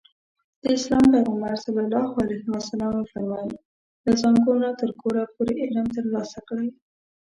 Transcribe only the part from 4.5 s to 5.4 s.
نه تر ګوره